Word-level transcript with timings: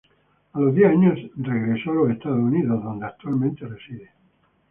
A 0.53 0.59
los 0.59 0.73
diez 0.73 0.89
años 0.89 1.19
se 1.19 1.41
regresó 1.43 1.91
a 1.91 1.93
los 1.93 2.09
Estados 2.09 2.39
Unidos, 2.39 2.83
donde 2.83 3.05
actualmente 3.05 3.67
reside. 3.67 4.09